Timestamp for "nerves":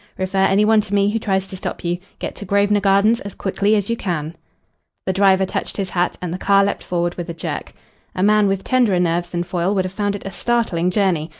8.99-9.27